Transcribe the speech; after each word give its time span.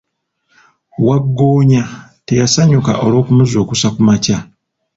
Wagggoonya 1.05 1.83
teyasanyuka 2.25 2.91
olw'okumuzuukusa 3.05 3.87
ku 3.95 4.01
makya. 4.07 4.37